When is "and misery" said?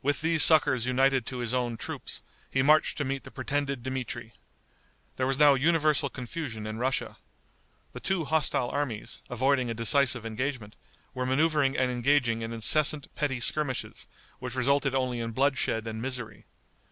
15.88-16.44